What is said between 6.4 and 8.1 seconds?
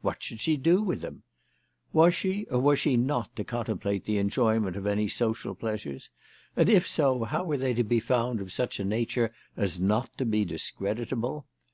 and if so, how were they to be